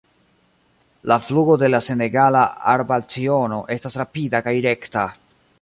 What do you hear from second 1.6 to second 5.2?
de la Senegala arbalciono estas rapida kaj rekta.